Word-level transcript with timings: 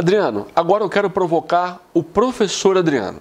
Adriano, 0.00 0.46
agora 0.56 0.82
eu 0.82 0.88
quero 0.88 1.10
provocar 1.10 1.78
o 1.92 2.02
professor 2.02 2.78
Adriano. 2.78 3.20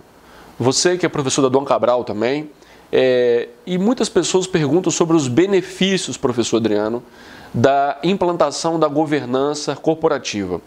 Você 0.57 0.97
que 0.97 1.05
é 1.05 1.09
professor 1.09 1.41
da 1.41 1.49
Dom 1.49 1.65
Cabral 1.65 2.05
também, 2.05 2.49
é, 2.89 3.49
e 3.65 3.77
muitas 3.77 4.07
pessoas 4.07 4.47
perguntam 4.47 4.89
sobre 4.89 5.17
os 5.17 5.27
benefícios, 5.27 6.15
professor 6.15 6.55
Adriano, 6.55 7.03
da 7.53 7.97
implantação 8.01 8.79
da 8.79 8.87
governança 8.87 9.75
corporativa. 9.75 10.61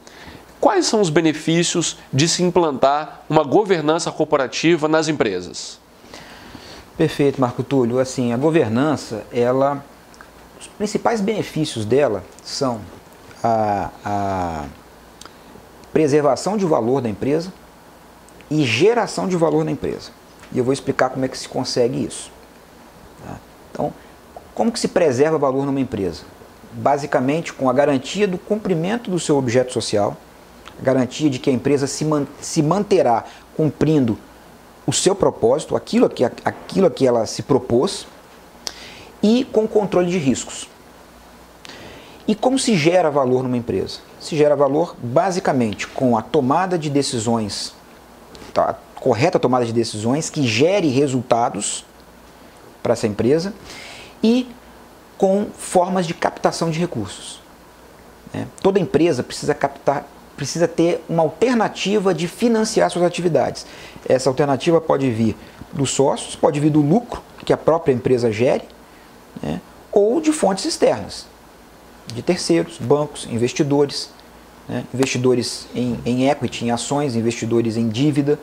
Quais 0.60 0.84
são 0.84 1.00
os 1.00 1.08
benefícios 1.08 1.96
de 2.12 2.28
se 2.28 2.42
implantar 2.42 3.22
uma 3.26 3.42
governança 3.42 4.12
corporativa 4.12 4.88
nas 4.88 5.08
empresas? 5.08 5.80
Perfeito, 6.94 7.40
Marco 7.40 7.62
Túlio. 7.62 7.98
Assim, 7.98 8.34
a 8.34 8.36
governança, 8.36 9.24
ela, 9.32 9.82
os 10.60 10.66
principais 10.66 11.22
benefícios 11.22 11.86
dela 11.86 12.22
são 12.44 12.82
a, 13.42 13.88
a 14.04 14.64
preservação 15.92 16.56
de 16.56 16.64
valor 16.64 17.00
da 17.00 17.08
empresa 17.08 17.52
e 18.50 18.64
geração 18.64 19.28
de 19.28 19.36
valor 19.36 19.64
da 19.64 19.70
empresa. 19.70 20.10
E 20.52 20.58
eu 20.58 20.64
vou 20.64 20.72
explicar 20.72 21.10
como 21.10 21.24
é 21.24 21.28
que 21.28 21.38
se 21.38 21.48
consegue 21.48 22.04
isso. 22.04 22.30
Tá? 23.24 23.36
Então, 23.70 23.92
como 24.54 24.70
que 24.70 24.78
se 24.78 24.88
preserva 24.88 25.38
valor 25.38 25.64
numa 25.64 25.80
empresa? 25.80 26.24
Basicamente 26.72 27.52
com 27.52 27.68
a 27.68 27.72
garantia 27.72 28.26
do 28.26 28.38
cumprimento 28.38 29.10
do 29.10 29.18
seu 29.18 29.36
objeto 29.36 29.72
social, 29.72 30.16
a 30.78 30.82
garantia 30.82 31.30
de 31.30 31.38
que 31.38 31.48
a 31.48 31.52
empresa 31.52 31.86
se, 31.86 32.04
man 32.04 32.26
se 32.40 32.62
manterá 32.62 33.24
cumprindo 33.56 34.18
o 34.86 34.92
seu 34.92 35.14
propósito, 35.14 35.76
aquilo 35.76 36.08
que, 36.08 36.24
aquilo 36.24 36.90
que 36.90 37.06
ela 37.06 37.24
se 37.26 37.42
propôs, 37.42 38.06
e 39.22 39.44
com 39.52 39.68
controle 39.68 40.10
de 40.10 40.18
riscos. 40.18 40.68
E 42.26 42.34
como 42.34 42.58
se 42.58 42.76
gera 42.76 43.10
valor 43.10 43.42
numa 43.42 43.56
empresa? 43.56 44.00
Se 44.22 44.36
gera 44.36 44.54
valor 44.54 44.94
basicamente 45.02 45.88
com 45.88 46.16
a 46.16 46.22
tomada 46.22 46.78
de 46.78 46.88
decisões, 46.88 47.74
tá, 48.54 48.70
a 48.70 49.00
correta 49.00 49.36
tomada 49.36 49.66
de 49.66 49.72
decisões 49.72 50.30
que 50.30 50.46
gere 50.46 50.86
resultados 50.88 51.84
para 52.80 52.92
essa 52.92 53.08
empresa 53.08 53.52
e 54.22 54.48
com 55.18 55.46
formas 55.58 56.06
de 56.06 56.14
captação 56.14 56.70
de 56.70 56.78
recursos. 56.78 57.40
Né? 58.32 58.46
Toda 58.62 58.78
empresa 58.78 59.24
precisa 59.24 59.54
captar, 59.54 60.06
precisa 60.36 60.68
ter 60.68 61.04
uma 61.08 61.24
alternativa 61.24 62.14
de 62.14 62.28
financiar 62.28 62.88
suas 62.92 63.04
atividades. 63.04 63.66
Essa 64.08 64.30
alternativa 64.30 64.80
pode 64.80 65.10
vir 65.10 65.36
dos 65.72 65.90
sócios, 65.90 66.36
pode 66.36 66.60
vir 66.60 66.70
do 66.70 66.80
lucro 66.80 67.20
que 67.44 67.52
a 67.52 67.56
própria 67.56 67.92
empresa 67.92 68.30
gere, 68.30 68.68
né? 69.42 69.60
ou 69.90 70.20
de 70.20 70.30
fontes 70.30 70.64
externas 70.64 71.31
de 72.14 72.22
terceiros, 72.22 72.78
bancos, 72.78 73.26
investidores, 73.30 74.10
né? 74.68 74.84
investidores 74.92 75.66
em, 75.74 75.98
em 76.04 76.28
equity, 76.28 76.64
em 76.64 76.70
ações, 76.70 77.14
investidores 77.14 77.76
em 77.76 77.88
dívida. 77.88 78.38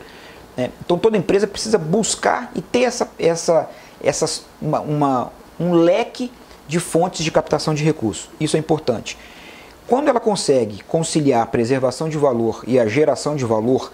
Né? 0.56 0.70
Então 0.84 0.98
toda 0.98 1.16
empresa 1.16 1.46
precisa 1.46 1.78
buscar 1.78 2.50
e 2.54 2.60
ter 2.60 2.82
essa, 2.82 3.08
essa, 3.18 3.70
essa, 4.02 4.42
uma, 4.60 4.80
uma, 4.80 5.32
um 5.58 5.72
leque 5.72 6.30
de 6.68 6.78
fontes 6.78 7.24
de 7.24 7.30
captação 7.30 7.74
de 7.74 7.82
recursos. 7.82 8.28
Isso 8.38 8.56
é 8.56 8.60
importante. 8.60 9.18
Quando 9.86 10.08
ela 10.08 10.20
consegue 10.20 10.84
conciliar 10.84 11.42
a 11.42 11.46
preservação 11.46 12.08
de 12.08 12.16
valor 12.16 12.62
e 12.66 12.78
a 12.78 12.86
geração 12.86 13.34
de 13.34 13.44
valor 13.44 13.92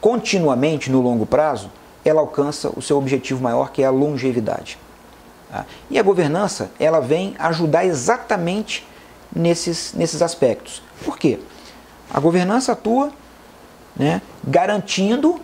continuamente 0.00 0.90
no 0.90 1.02
longo 1.02 1.26
prazo, 1.26 1.70
ela 2.04 2.20
alcança 2.20 2.70
o 2.74 2.82
seu 2.82 2.96
objetivo 2.96 3.42
maior, 3.42 3.70
que 3.70 3.82
é 3.82 3.86
a 3.86 3.90
longevidade. 3.90 4.78
Tá? 5.50 5.66
E 5.90 5.98
a 5.98 6.02
governança, 6.02 6.70
ela 6.78 7.00
vem 7.00 7.34
ajudar 7.38 7.84
exatamente 7.84 8.86
nesses, 9.34 9.92
nesses 9.94 10.22
aspectos. 10.22 10.82
Por 11.04 11.18
quê? 11.18 11.38
A 12.12 12.20
governança 12.20 12.72
atua 12.72 13.12
né, 13.96 14.22
garantindo 14.46 15.40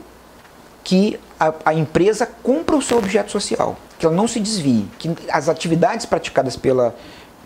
que 0.84 1.18
a, 1.38 1.52
a, 1.66 1.74
empresa 1.74 2.26
cumpra 2.26 2.76
o 2.76 2.82
seu 2.82 2.98
objeto 2.98 3.30
social, 3.30 3.76
que 3.98 4.06
ela 4.06 4.14
não 4.14 4.26
se 4.26 4.40
desvie, 4.40 4.88
que 4.98 5.14
as 5.30 5.48
atividades 5.48 6.06
praticadas 6.06 6.56
pela, 6.56 6.94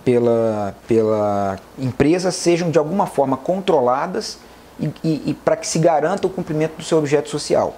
pela, 0.04 0.74
pela 0.86 1.58
empresa 1.78 2.30
sejam 2.30 2.70
de 2.70 2.78
alguma 2.78 3.06
forma 3.06 3.36
controladas 3.36 4.38
e, 4.78 4.86
e, 5.02 5.22
e 5.26 5.34
para 5.34 5.56
que 5.56 5.66
se 5.66 5.78
garanta 5.78 6.26
o 6.26 6.30
cumprimento 6.30 6.76
do 6.76 6.84
seu 6.84 6.98
objeto 6.98 7.28
social. 7.28 7.76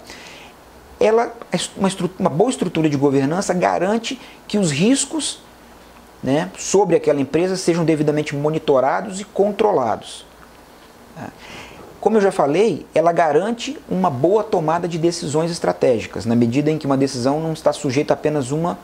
Ela, 0.98 1.32
uma, 1.76 1.88
uma 2.18 2.30
boa 2.30 2.50
estrutura 2.50 2.88
de 2.88 2.96
governança 2.96 3.52
garante 3.52 4.20
que 4.48 4.58
os 4.58 4.70
riscos 4.70 5.40
né, 6.26 6.50
sobre 6.58 6.96
aquela 6.96 7.20
empresa 7.20 7.56
sejam 7.56 7.84
devidamente 7.84 8.34
monitorados 8.34 9.20
e 9.20 9.24
controlados. 9.24 10.26
Como 12.00 12.16
eu 12.16 12.20
já 12.20 12.32
falei, 12.32 12.84
ela 12.92 13.12
garante 13.12 13.78
uma 13.88 14.10
boa 14.10 14.42
tomada 14.42 14.88
de 14.88 14.98
decisões 14.98 15.52
estratégicas, 15.52 16.26
na 16.26 16.34
medida 16.34 16.68
em 16.68 16.78
que 16.78 16.84
uma 16.84 16.96
decisão 16.96 17.40
não 17.40 17.52
está 17.52 17.72
sujeita 17.72 18.12
a 18.12 18.16
apenas 18.16 18.50
uma, 18.50 18.76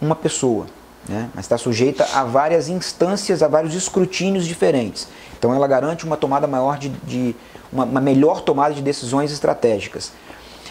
uma 0.00 0.16
pessoa, 0.16 0.66
né, 1.08 1.30
mas 1.32 1.44
está 1.44 1.56
sujeita 1.56 2.04
a 2.12 2.24
várias 2.24 2.68
instâncias, 2.68 3.44
a 3.44 3.48
vários 3.48 3.76
escrutínios 3.76 4.44
diferentes. 4.44 5.06
Então 5.38 5.54
ela 5.54 5.68
garante 5.68 6.04
uma 6.04 6.16
tomada 6.16 6.48
maior 6.48 6.78
de, 6.78 6.88
de 6.88 7.36
uma, 7.72 7.84
uma 7.84 8.00
melhor 8.00 8.40
tomada 8.40 8.74
de 8.74 8.82
decisões 8.82 9.30
estratégicas. 9.30 10.12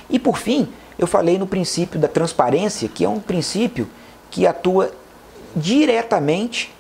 E 0.10 0.20
por 0.20 0.38
fim, 0.38 0.68
eu 1.00 1.08
falei 1.08 1.38
no 1.38 1.48
princípio 1.48 1.98
da 1.98 2.10
transparência, 2.10 2.90
que 2.90 3.06
é 3.06 3.10
um 3.10 3.20
princípio 3.20 3.88
que 4.30 4.46
atua 4.46 4.92
diretamente 5.56 6.74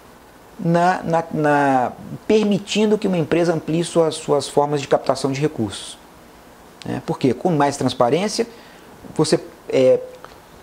na, 0.59 1.01
na, 1.03 1.23
na, 1.31 1.91
permitindo 2.27 2.97
que 2.97 3.07
uma 3.07 3.17
empresa 3.17 3.53
amplie 3.53 3.83
suas, 3.83 4.15
suas 4.15 4.47
formas 4.47 4.81
de 4.81 4.87
captação 4.87 5.31
de 5.31 5.41
recursos. 5.41 5.97
É, 6.87 6.99
porque 7.05 7.33
com 7.33 7.51
mais 7.51 7.77
transparência, 7.77 8.47
você 9.15 9.39
é, 9.69 9.99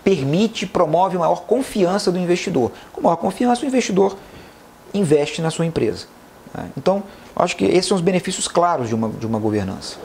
permite, 0.03 0.65
promove 0.65 1.17
maior 1.17 1.43
confiança 1.43 2.11
do 2.11 2.17
investidor. 2.17 2.71
Com 2.93 3.01
maior 3.01 3.17
confiança, 3.17 3.63
o 3.63 3.67
investidor 3.67 4.17
investe 4.93 5.41
na 5.41 5.51
sua 5.51 5.65
empresa. 5.65 6.07
É, 6.57 6.63
então, 6.77 7.03
acho 7.35 7.55
que 7.55 7.65
esses 7.65 7.85
são 7.85 7.95
os 7.95 8.01
benefícios 8.01 8.47
claros 8.47 8.89
de 8.89 8.95
uma, 8.95 9.09
de 9.09 9.25
uma 9.25 9.39
governança. 9.39 9.97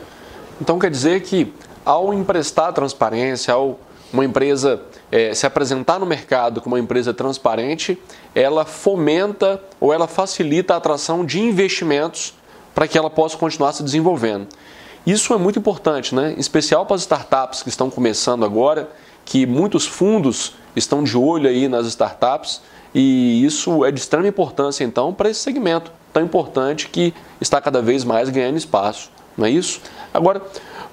Então, 0.61 0.79
quer 0.79 0.89
dizer 0.89 1.21
que 1.21 1.53
ao 1.85 2.13
emprestar 2.13 2.73
transparência, 2.73 3.53
ao 3.53 3.79
uma 4.11 4.23
empresa 4.23 4.81
é, 5.11 5.33
se 5.33 5.45
apresentar 5.45 5.99
no 5.99 6.05
mercado 6.05 6.61
como 6.61 6.75
uma 6.75 6.81
empresa 6.81 7.13
transparente, 7.13 7.97
ela 8.33 8.65
fomenta 8.65 9.61
ou 9.79 9.93
ela 9.93 10.07
facilita 10.07 10.73
a 10.73 10.77
atração 10.77 11.25
de 11.25 11.39
investimentos 11.39 12.33
para 12.73 12.87
que 12.87 12.97
ela 12.97 13.09
possa 13.09 13.37
continuar 13.37 13.73
se 13.73 13.83
desenvolvendo. 13.83 14.47
Isso 15.05 15.33
é 15.33 15.37
muito 15.37 15.59
importante, 15.59 16.15
né? 16.15 16.33
em 16.35 16.39
especial 16.39 16.85
para 16.85 16.95
as 16.95 17.01
startups 17.01 17.61
que 17.61 17.69
estão 17.69 17.89
começando 17.89 18.43
agora, 18.43 18.89
que 19.23 19.45
muitos 19.45 19.85
fundos 19.85 20.53
estão 20.75 21.03
de 21.03 21.17
olho 21.17 21.47
aí 21.47 21.67
nas 21.67 21.85
startups 21.87 22.61
e 22.93 23.45
isso 23.45 23.85
é 23.85 23.91
de 23.91 23.99
extrema 23.99 24.27
importância 24.27 24.83
então 24.83 25.13
para 25.13 25.29
esse 25.29 25.39
segmento 25.39 25.91
tão 26.13 26.23
importante 26.23 26.87
que 26.87 27.13
está 27.41 27.59
cada 27.59 27.81
vez 27.81 28.03
mais 28.03 28.29
ganhando 28.29 28.57
espaço, 28.57 29.11
não 29.37 29.45
é 29.45 29.49
isso? 29.49 29.81
Agora, 30.13 30.41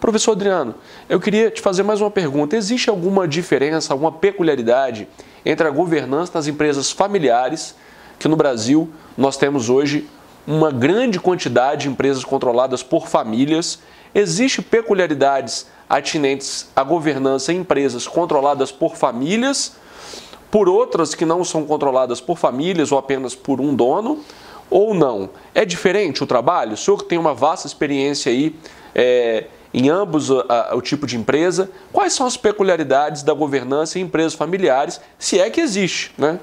Professor 0.02 0.32
Adriano, 0.32 0.74
eu 1.08 1.20
queria 1.20 1.48
te 1.48 1.60
fazer 1.60 1.84
mais 1.84 2.00
uma 2.00 2.10
pergunta. 2.10 2.56
Existe 2.56 2.90
alguma 2.90 3.28
diferença, 3.28 3.94
alguma 3.94 4.10
peculiaridade 4.10 5.06
entre 5.46 5.64
a 5.64 5.70
governança 5.70 6.32
das 6.32 6.48
empresas 6.48 6.90
familiares, 6.90 7.76
que 8.18 8.26
no 8.26 8.34
Brasil 8.34 8.90
nós 9.16 9.36
temos 9.36 9.70
hoje 9.70 10.08
uma 10.44 10.72
grande 10.72 11.20
quantidade 11.20 11.82
de 11.82 11.88
empresas 11.88 12.24
controladas 12.24 12.82
por 12.82 13.06
famílias? 13.06 13.78
Existem 14.12 14.64
peculiaridades 14.64 15.68
atinentes 15.88 16.68
à 16.74 16.82
governança 16.82 17.52
em 17.52 17.58
empresas 17.58 18.08
controladas 18.08 18.72
por 18.72 18.96
famílias, 18.96 19.76
por 20.50 20.68
outras 20.68 21.14
que 21.14 21.24
não 21.24 21.44
são 21.44 21.64
controladas 21.64 22.20
por 22.20 22.36
famílias 22.36 22.90
ou 22.90 22.98
apenas 22.98 23.36
por 23.36 23.60
um 23.60 23.72
dono? 23.72 24.18
Ou 24.68 24.94
não? 24.94 25.30
É 25.54 25.64
diferente 25.64 26.24
o 26.24 26.26
trabalho? 26.26 26.72
O 26.72 26.76
senhor 26.76 26.96
que 26.96 27.04
tem 27.04 27.18
uma 27.18 27.34
vasta 27.34 27.68
experiência 27.68 28.32
aí 28.32 28.56
é, 28.96 29.44
em 29.72 29.88
ambos 29.88 30.30
a, 30.30 30.74
o 30.74 30.82
tipo 30.82 31.06
de 31.06 31.16
empresa. 31.16 31.70
Quais 31.92 32.12
são 32.12 32.26
as 32.26 32.36
peculiaridades 32.36 33.22
da 33.22 33.32
governança 33.32 33.98
em 33.98 34.02
empresas 34.02 34.34
familiares, 34.34 35.00
se 35.18 35.38
é 35.38 35.48
que 35.50 35.60
existe, 35.60 36.12
né? 36.18 36.38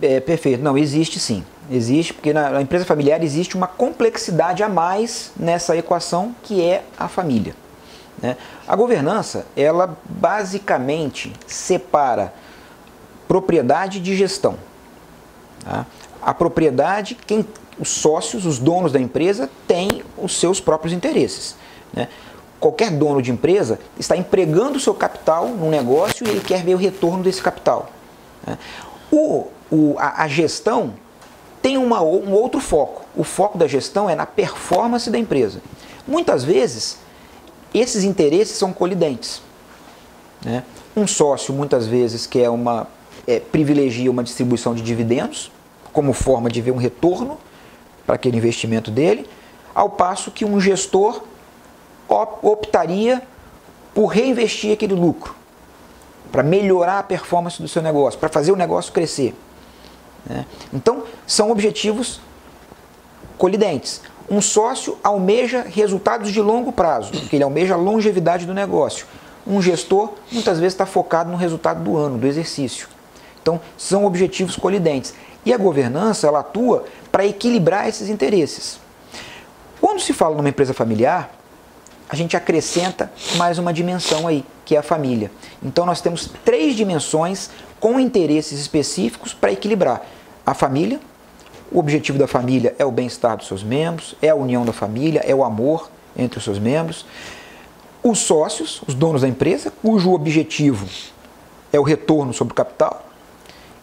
É, 0.00 0.20
perfeito. 0.20 0.62
Não, 0.62 0.76
existe 0.76 1.20
sim. 1.20 1.44
Existe, 1.70 2.12
porque 2.12 2.32
na, 2.32 2.50
na 2.50 2.62
empresa 2.62 2.84
familiar 2.84 3.22
existe 3.22 3.54
uma 3.54 3.66
complexidade 3.66 4.62
a 4.62 4.68
mais 4.68 5.32
nessa 5.36 5.76
equação 5.76 6.34
que 6.42 6.60
é 6.62 6.82
a 6.98 7.08
família. 7.08 7.54
Né? 8.20 8.36
A 8.66 8.74
governança, 8.76 9.46
ela 9.56 9.96
basicamente 10.04 11.32
separa 11.46 12.32
propriedade 13.28 14.00
de 14.00 14.16
gestão. 14.16 14.56
Tá? 15.64 15.86
A 16.20 16.34
propriedade, 16.34 17.16
quem, 17.26 17.46
os 17.78 17.88
sócios, 17.88 18.44
os 18.44 18.58
donos 18.58 18.92
da 18.92 19.00
empresa, 19.00 19.48
têm 19.66 20.02
os 20.18 20.38
seus 20.38 20.60
próprios 20.60 20.92
interesses. 20.92 21.56
Né? 21.92 22.08
Qualquer 22.58 22.90
dono 22.90 23.20
de 23.20 23.30
empresa 23.30 23.78
está 23.98 24.16
empregando 24.16 24.76
o 24.76 24.80
seu 24.80 24.94
capital 24.94 25.48
num 25.48 25.68
negócio 25.68 26.26
e 26.26 26.30
ele 26.30 26.40
quer 26.40 26.62
ver 26.62 26.74
o 26.74 26.78
retorno 26.78 27.22
desse 27.22 27.42
capital. 27.42 27.90
Né? 28.46 28.56
O, 29.10 29.48
o, 29.70 29.96
a, 29.98 30.22
a, 30.22 30.28
gestão 30.28 30.94
tem 31.60 31.76
uma, 31.76 32.00
um 32.02 32.32
outro 32.32 32.60
foco. 32.60 33.02
O 33.16 33.24
foco 33.24 33.58
da 33.58 33.66
gestão 33.66 34.08
é 34.08 34.14
na 34.14 34.26
performance 34.26 35.10
da 35.10 35.18
empresa. 35.18 35.60
Muitas 36.06 36.44
vezes, 36.44 36.98
esses 37.74 38.04
interesses 38.04 38.56
são 38.56 38.72
colidentes. 38.72 39.42
Né? 40.44 40.62
Um 40.96 41.06
sócio, 41.06 41.52
muitas 41.52 41.86
vezes, 41.86 42.26
quer 42.26 42.48
uma, 42.48 42.86
é, 43.26 43.40
privilegia 43.40 44.10
uma 44.10 44.22
distribuição 44.22 44.74
de 44.74 44.82
dividendos 44.82 45.50
como 45.92 46.12
forma 46.12 46.48
de 46.48 46.60
ver 46.60 46.70
um 46.70 46.76
retorno 46.76 47.38
para 48.06 48.14
aquele 48.14 48.36
investimento 48.36 48.90
dele, 48.90 49.28
ao 49.74 49.90
passo 49.90 50.30
que 50.30 50.44
um 50.44 50.60
gestor 50.60 51.22
optaria 52.42 53.22
por 53.94 54.06
reinvestir 54.06 54.72
aquele 54.72 54.94
lucro, 54.94 55.34
para 56.30 56.42
melhorar 56.42 56.98
a 56.98 57.02
performance 57.02 57.60
do 57.60 57.68
seu 57.68 57.82
negócio, 57.82 58.18
para 58.18 58.28
fazer 58.28 58.52
o 58.52 58.56
negócio 58.56 58.92
crescer. 58.92 59.34
Né? 60.26 60.46
Então, 60.72 61.04
são 61.26 61.50
objetivos 61.50 62.20
colidentes. 63.36 64.00
Um 64.30 64.40
sócio 64.40 64.96
almeja 65.02 65.62
resultados 65.62 66.30
de 66.30 66.40
longo 66.40 66.72
prazo, 66.72 67.12
porque 67.12 67.36
ele 67.36 67.44
almeja 67.44 67.74
a 67.74 67.76
longevidade 67.76 68.46
do 68.46 68.54
negócio. 68.54 69.06
Um 69.46 69.60
gestor 69.60 70.12
muitas 70.30 70.58
vezes 70.58 70.74
está 70.74 70.86
focado 70.86 71.30
no 71.30 71.36
resultado 71.36 71.82
do 71.82 71.96
ano, 71.96 72.16
do 72.16 72.26
exercício. 72.26 72.88
Então, 73.42 73.60
são 73.76 74.04
objetivos 74.04 74.56
colidentes. 74.56 75.14
E 75.44 75.52
a 75.52 75.58
governança 75.58 76.28
ela 76.28 76.40
atua 76.40 76.84
para 77.10 77.26
equilibrar 77.26 77.88
esses 77.88 78.08
interesses. 78.08 78.78
Quando 79.80 80.00
se 80.00 80.12
fala 80.12 80.36
numa 80.36 80.48
empresa 80.48 80.72
familiar, 80.72 81.41
a 82.08 82.16
gente 82.16 82.36
acrescenta 82.36 83.10
mais 83.36 83.58
uma 83.58 83.72
dimensão 83.72 84.26
aí, 84.26 84.44
que 84.64 84.76
é 84.76 84.78
a 84.78 84.82
família. 84.82 85.30
Então 85.62 85.86
nós 85.86 86.00
temos 86.00 86.30
três 86.44 86.74
dimensões 86.76 87.50
com 87.80 87.98
interesses 87.98 88.60
específicos 88.60 89.32
para 89.34 89.52
equilibrar 89.52 90.02
a 90.44 90.54
família. 90.54 91.00
O 91.70 91.78
objetivo 91.78 92.18
da 92.18 92.26
família 92.26 92.74
é 92.78 92.84
o 92.84 92.90
bem-estar 92.90 93.36
dos 93.36 93.46
seus 93.46 93.62
membros, 93.62 94.14
é 94.20 94.28
a 94.28 94.34
união 94.34 94.64
da 94.64 94.72
família, 94.72 95.22
é 95.24 95.34
o 95.34 95.42
amor 95.42 95.90
entre 96.16 96.38
os 96.38 96.44
seus 96.44 96.58
membros. 96.58 97.06
Os 98.02 98.18
sócios, 98.18 98.82
os 98.86 98.94
donos 98.94 99.22
da 99.22 99.28
empresa, 99.28 99.72
cujo 99.82 100.12
objetivo 100.12 100.86
é 101.72 101.80
o 101.80 101.82
retorno 101.82 102.34
sobre 102.34 102.52
o 102.52 102.54
capital. 102.54 103.06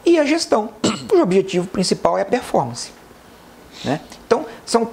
E 0.05 0.19
a 0.19 0.25
gestão, 0.25 0.69
cujo 1.09 1.23
objetivo 1.23 1.67
principal 1.67 2.17
é 2.17 2.21
a 2.21 2.25
performance. 2.25 2.91
Né? 3.83 3.99
Então, 4.25 4.45
são 4.65 4.89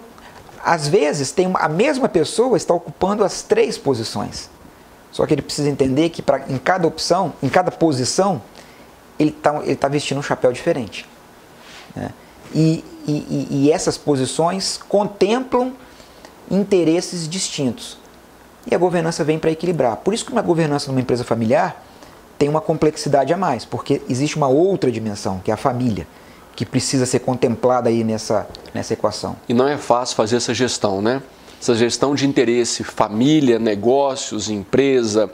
às 0.66 0.88
vezes, 0.88 1.30
tem 1.30 1.46
uma, 1.46 1.60
a 1.60 1.68
mesma 1.68 2.08
pessoa 2.08 2.56
está 2.56 2.74
ocupando 2.74 3.22
as 3.22 3.40
três 3.40 3.78
posições. 3.78 4.50
Só 5.12 5.24
que 5.24 5.32
ele 5.32 5.40
precisa 5.40 5.70
entender 5.70 6.08
que 6.10 6.20
pra, 6.20 6.40
em 6.48 6.58
cada 6.58 6.88
opção, 6.88 7.32
em 7.40 7.48
cada 7.48 7.70
posição, 7.70 8.42
ele 9.16 9.30
está 9.30 9.62
ele 9.62 9.76
tá 9.76 9.86
vestindo 9.86 10.18
um 10.18 10.22
chapéu 10.22 10.50
diferente. 10.50 11.06
Né? 11.94 12.10
E, 12.52 12.84
e, 13.06 13.46
e 13.48 13.72
essas 13.72 13.96
posições 13.96 14.80
contemplam 14.88 15.72
interesses 16.50 17.28
distintos. 17.28 17.96
E 18.68 18.74
a 18.74 18.78
governança 18.78 19.22
vem 19.22 19.38
para 19.38 19.52
equilibrar. 19.52 19.98
Por 19.98 20.12
isso 20.12 20.24
que 20.24 20.32
uma 20.32 20.42
governança 20.42 20.88
numa 20.90 21.00
empresa 21.00 21.22
familiar 21.22 21.80
tem 22.36 22.48
uma 22.48 22.60
complexidade 22.60 23.32
a 23.32 23.36
mais, 23.36 23.64
porque 23.64 24.02
existe 24.08 24.36
uma 24.36 24.48
outra 24.48 24.90
dimensão, 24.90 25.38
que 25.44 25.52
é 25.52 25.54
a 25.54 25.56
família 25.56 26.08
que 26.56 26.64
precisa 26.64 27.04
ser 27.04 27.20
contemplada 27.20 27.90
aí 27.90 28.02
nessa, 28.02 28.48
nessa 28.72 28.94
equação. 28.94 29.36
E 29.46 29.52
não 29.52 29.68
é 29.68 29.76
fácil 29.76 30.16
fazer 30.16 30.36
essa 30.36 30.54
gestão, 30.54 31.02
né? 31.02 31.22
Essa 31.60 31.74
gestão 31.74 32.14
de 32.14 32.26
interesse, 32.26 32.82
família, 32.82 33.58
negócios, 33.58 34.48
empresa, 34.48 35.30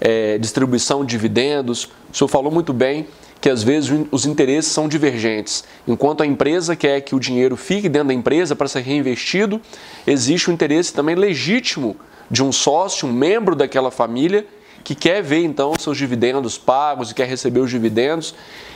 é, 0.00 0.38
distribuição 0.38 1.04
de 1.04 1.10
dividendos. 1.10 1.84
O 2.12 2.16
senhor 2.16 2.28
falou 2.28 2.50
muito 2.50 2.72
bem 2.72 3.06
que 3.40 3.48
às 3.48 3.62
vezes 3.62 3.90
os 4.10 4.26
interesses 4.26 4.72
são 4.72 4.88
divergentes. 4.88 5.64
Enquanto 5.86 6.22
a 6.22 6.26
empresa 6.26 6.74
quer 6.74 7.00
que 7.02 7.14
o 7.14 7.20
dinheiro 7.20 7.56
fique 7.56 7.88
dentro 7.88 8.08
da 8.08 8.14
empresa 8.14 8.56
para 8.56 8.66
ser 8.66 8.80
reinvestido, 8.80 9.60
existe 10.06 10.48
o 10.48 10.50
um 10.50 10.54
interesse 10.54 10.92
também 10.92 11.14
legítimo 11.14 11.96
de 12.30 12.42
um 12.42 12.50
sócio, 12.50 13.08
um 13.08 13.12
membro 13.12 13.54
daquela 13.54 13.90
família, 13.90 14.46
que 14.84 14.94
quer 14.94 15.22
ver 15.22 15.44
então 15.44 15.72
seus 15.78 15.96
dividendos 15.96 16.56
pagos 16.56 17.10
e 17.10 17.14
quer 17.14 17.26
receber 17.26 17.60
os 17.60 17.70
dividendos. 17.70 18.34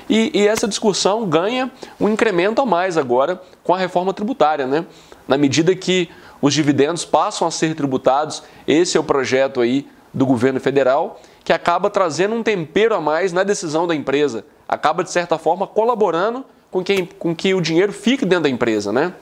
E, 0.09 0.31
e, 0.35 0.47
essa 0.47 0.69
discussão 0.69 1.27
ganha 1.27 1.71
um 2.01 2.09
incremento 2.09 2.61
a 2.61 2.67
mais 2.67 2.97
agora 2.97 3.41
com 3.63 3.75
a 3.75 3.79
reforma 3.79 4.13
tributária, 4.13 4.67
né? 4.67 4.85
Na 5.27 5.39
medida 5.39 5.75
que 5.75 6.09
os 6.41 6.53
dividendos 6.53 7.05
passam 7.05 7.47
a 7.47 7.51
ser 7.51 7.75
tributados, 7.75 8.43
esse 8.67 8.97
é 8.97 9.01
o 9.01 9.05
projeto 9.05 9.61
aí 9.61 9.89
do 10.13 10.27
governo 10.27 10.61
federal, 10.61 11.21
que 11.45 11.53
acaba 11.53 11.89
trazendo 11.89 12.35
um 12.35 12.43
tempero 12.43 12.95
a 12.95 13.01
mais 13.01 13.33
na 13.33 13.43
decisão 13.43 13.87
da 13.87 13.95
empresa, 13.95 14.45
acaba 14.69 15.03
de 15.03 15.11
certa 15.11 15.39
forma 15.39 15.67
colaborando 15.67 16.45
com, 16.71 16.83
quem, 16.83 17.07
com 17.07 17.35
que 17.35 17.55
o 17.55 17.61
dinheiro 17.61 17.93
fique 17.93 18.25
dentro 18.25 18.45
da 18.45 18.49
empresa, 18.49 18.93
né? 18.93 19.15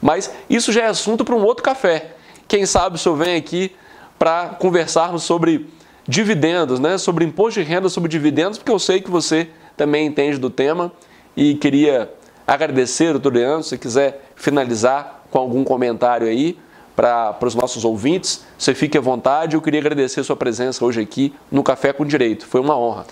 Mas 0.00 0.32
isso 0.48 0.72
já 0.72 0.82
é 0.82 0.86
assunto 0.86 1.24
para 1.24 1.34
um 1.34 1.42
outro 1.42 1.62
café. 1.62 2.12
Quem 2.48 2.64
sabe 2.64 2.96
o 2.96 2.98
senhor 2.98 3.16
vem 3.16 3.36
aqui 3.36 3.74
para 4.18 4.48
conversarmos 4.58 5.22
sobre 5.22 5.68
dividendos, 6.06 6.80
né? 6.80 6.98
Sobre 6.98 7.24
imposto 7.24 7.60
de 7.60 7.66
renda 7.66 7.88
sobre 7.88 8.08
dividendos, 8.08 8.58
porque 8.58 8.72
eu 8.72 8.78
sei 8.78 9.00
que 9.00 9.10
você 9.10 9.48
também 9.76 10.06
entende 10.06 10.38
do 10.38 10.50
tema 10.50 10.92
e 11.36 11.54
queria 11.54 12.10
agradecer, 12.46 13.12
doutor 13.12 13.34
Leandro, 13.34 13.62
se 13.62 13.78
quiser 13.78 14.30
finalizar 14.34 15.24
com 15.30 15.38
algum 15.38 15.62
comentário 15.62 16.26
aí 16.26 16.58
para 16.96 17.38
os 17.42 17.54
nossos 17.54 17.84
ouvintes, 17.84 18.44
você 18.58 18.74
fique 18.74 18.98
à 18.98 19.00
vontade. 19.00 19.54
Eu 19.54 19.62
queria 19.62 19.80
agradecer 19.80 20.20
a 20.20 20.24
sua 20.24 20.36
presença 20.36 20.84
hoje 20.84 21.00
aqui 21.00 21.32
no 21.50 21.62
Café 21.62 21.92
com 21.92 22.04
Direito. 22.04 22.46
Foi 22.46 22.60
uma 22.60 22.76
honra. 22.76 23.06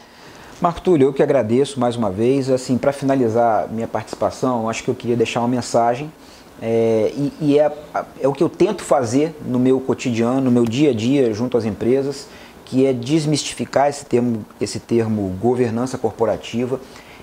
Marco 0.61 0.81
Túlio, 0.81 1.09
eu 1.09 1.13
que 1.13 1.23
agradeço 1.23 1.79
mais 1.79 1.97
uma 1.97 2.11
vez. 2.11 2.51
Assim, 2.51 2.77
para 2.77 2.93
finalizar 2.93 3.69
minha 3.71 3.87
participação, 3.87 4.69
acho 4.69 4.83
que 4.83 4.91
eu 4.91 4.95
queria 4.95 5.17
deixar 5.17 5.41
uma 5.41 5.49
mensagem 5.49 6.13
é, 6.61 7.13
e, 7.17 7.33
e 7.41 7.59
é, 7.59 7.73
é 8.21 8.27
o 8.27 8.33
que 8.33 8.43
eu 8.43 8.49
tento 8.49 8.83
fazer 8.83 9.35
no 9.47 9.59
meu 9.59 9.81
cotidiano, 9.81 10.41
no 10.41 10.51
meu 10.51 10.65
dia 10.65 10.91
a 10.91 10.95
dia, 10.95 11.33
junto 11.33 11.57
às 11.57 11.65
empresas 11.65 12.27
que 12.69 12.87
é 12.87 12.93
desmistificar 12.93 13.89
esse 13.89 14.05
termo, 14.05 14.45
esse 14.61 14.79
termo 14.79 15.35
governança 15.41 15.97
corporativa, 15.97 16.79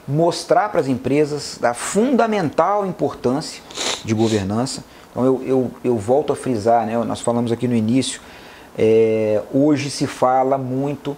mostrar 0.07 0.69
para 0.69 0.81
as 0.81 0.87
empresas 0.87 1.63
a 1.63 1.73
fundamental 1.73 2.85
importância 2.85 3.61
de 4.03 4.13
governança. 4.13 4.83
Então 5.11 5.23
eu, 5.23 5.43
eu, 5.45 5.71
eu 5.83 5.97
volto 5.97 6.33
a 6.33 6.35
frisar, 6.35 6.85
né, 6.85 6.97
nós 6.97 7.21
falamos 7.21 7.51
aqui 7.51 7.67
no 7.67 7.75
início, 7.75 8.19
é, 8.77 9.41
hoje 9.53 9.89
se 9.89 10.07
fala 10.07 10.57
muito 10.57 11.15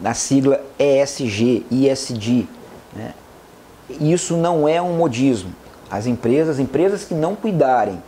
na 0.00 0.14
sigla 0.14 0.60
ESG, 0.78 1.64
ISD. 1.70 2.46
Né? 2.94 3.14
Isso 4.00 4.36
não 4.36 4.68
é 4.68 4.82
um 4.82 4.96
modismo. 4.96 5.54
As 5.88 6.06
empresas, 6.06 6.58
empresas 6.58 7.04
que 7.04 7.14
não 7.14 7.34
cuidarem 7.36 8.02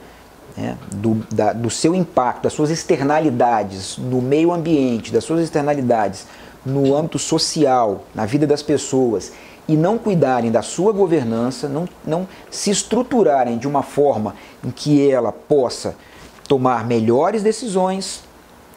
né, 0.57 0.77
do, 0.95 1.15
da, 1.33 1.53
do 1.53 1.71
seu 1.71 1.95
impacto, 1.95 2.43
das 2.45 2.53
suas 2.53 2.71
externalidades 2.71 3.97
no 3.97 4.21
meio 4.21 4.53
ambiente, 4.53 5.13
das 5.13 5.25
suas 5.25 5.41
externalidades 5.41 6.27
no 6.65 6.95
âmbito 6.95 7.19
social, 7.19 8.05
na 8.15 8.25
vida 8.25 8.47
das 8.47 8.63
pessoas, 8.63 9.33
e 9.67 9.77
não 9.77 9.99
cuidarem 9.99 10.51
da 10.51 10.63
sua 10.63 10.93
governança, 10.93 11.69
não, 11.69 11.89
não 12.05 12.29
se 12.51 12.71
estruturarem 12.71 13.59
de 13.59 13.67
uma 13.67 13.83
forma 13.83 14.35
em 14.65 14.71
que 14.71 15.11
ela 15.11 15.33
possa 15.33 15.97
tomar 16.49 16.85
melhores 16.87 17.43
decisões 17.43 18.23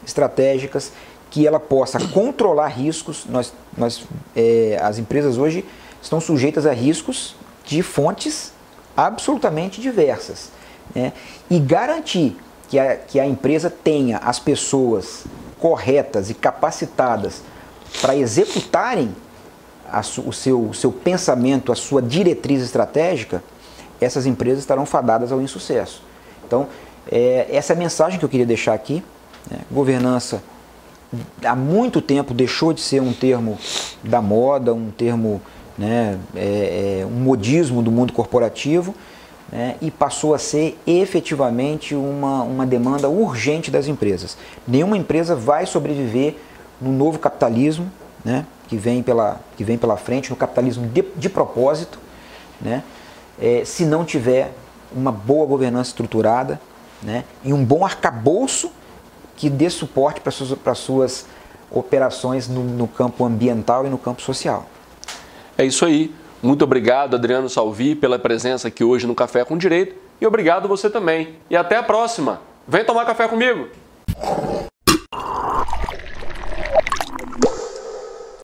estratégicas, 0.05 0.91
que 1.29 1.45
ela 1.45 1.59
possa 1.59 1.99
controlar 2.07 2.67
riscos. 2.67 3.25
Nós, 3.27 3.51
nós, 3.77 4.05
é, 4.35 4.79
as 4.81 4.97
empresas 4.97 5.37
hoje 5.37 5.65
estão 6.01 6.21
sujeitas 6.21 6.65
a 6.65 6.71
riscos 6.71 7.35
de 7.65 7.81
fontes 7.81 8.53
absolutamente 8.95 9.81
diversas 9.81 10.49
né, 10.93 11.13
e 11.49 11.59
garantir 11.59 12.37
que 12.69 12.79
a, 12.79 12.95
que 12.95 13.19
a 13.19 13.25
empresa 13.25 13.69
tenha 13.69 14.17
as 14.17 14.39
pessoas 14.39 15.25
corretas 15.59 16.29
e 16.29 16.33
capacitadas 16.33 17.41
para 18.01 18.15
executarem 18.15 19.15
a, 19.89 19.99
o, 19.99 20.33
seu, 20.33 20.61
o 20.61 20.73
seu 20.73 20.91
pensamento, 20.91 21.71
a 21.71 21.75
sua 21.75 22.01
diretriz 22.01 22.61
estratégica, 22.61 23.43
essas 24.01 24.25
empresas 24.25 24.59
estarão 24.59 24.85
fadadas 24.85 25.31
ao 25.31 25.41
insucesso. 25.41 26.01
Então, 26.45 26.67
é, 27.09 27.47
essa 27.49 27.73
é 27.73 27.75
a 27.75 27.79
mensagem 27.79 28.19
que 28.19 28.25
eu 28.25 28.29
queria 28.29 28.45
deixar 28.45 28.73
aqui. 28.73 29.03
Né? 29.49 29.59
Governança 29.71 30.43
há 31.43 31.55
muito 31.55 32.01
tempo 32.01 32.33
deixou 32.33 32.73
de 32.73 32.81
ser 32.81 33.01
um 33.01 33.13
termo 33.13 33.57
da 34.03 34.21
moda, 34.21 34.73
um 34.73 34.91
termo, 34.91 35.41
né, 35.77 36.17
é, 36.35 36.99
é, 37.01 37.05
um 37.05 37.19
modismo 37.21 37.81
do 37.81 37.91
mundo 37.91 38.11
corporativo 38.11 38.93
né, 39.51 39.75
e 39.81 39.91
passou 39.91 40.33
a 40.33 40.39
ser 40.39 40.79
efetivamente 40.85 41.95
uma, 41.95 42.41
uma 42.43 42.65
demanda 42.65 43.09
urgente 43.09 43.69
das 43.69 43.87
empresas. 43.87 44.37
Nenhuma 44.67 44.97
empresa 44.97 45.35
vai 45.35 45.65
sobreviver 45.65 46.35
no 46.81 46.91
novo 46.91 47.19
capitalismo 47.19 47.91
né, 48.23 48.45
que, 48.67 48.75
vem 48.75 49.03
pela, 49.03 49.39
que 49.55 49.63
vem 49.63 49.77
pela 49.77 49.97
frente, 49.97 50.29
no 50.29 50.35
capitalismo 50.35 50.87
de, 50.87 51.03
de 51.15 51.29
propósito, 51.29 51.99
né, 52.59 52.83
é, 53.39 53.63
se 53.65 53.85
não 53.85 54.03
tiver 54.03 54.51
uma 54.95 55.11
boa 55.11 55.45
governança 55.45 55.89
estruturada 55.89 56.59
né, 57.01 57.23
e 57.43 57.53
um 57.53 57.63
bom 57.63 57.85
arcabouço 57.85 58.71
que 59.35 59.49
dê 59.49 59.69
suporte 59.69 60.21
para 60.21 60.31
suas, 60.31 60.57
para 60.57 60.75
suas 60.75 61.25
operações 61.69 62.47
no, 62.47 62.63
no 62.63 62.87
campo 62.87 63.25
ambiental 63.25 63.85
e 63.85 63.89
no 63.89 63.97
campo 63.97 64.21
social. 64.21 64.65
É 65.57 65.65
isso 65.65 65.85
aí. 65.85 66.13
Muito 66.45 66.63
obrigado, 66.63 67.15
Adriano 67.15 67.49
Salvi, 67.49 67.95
pela 67.95 68.19
presença 68.19 68.67
aqui 68.67 68.83
hoje 68.83 69.07
no 69.07 69.15
Café 69.15 69.43
com 69.43 69.57
Direito 69.57 69.95
e 70.21 70.27
obrigado 70.27 70.67
você 70.67 70.91
também. 70.91 71.37
E 71.49 71.57
até 71.57 71.75
a 71.75 71.81
próxima! 71.81 72.39
Vem 72.67 72.85
tomar 72.85 73.03
café 73.03 73.27
comigo! 73.27 73.67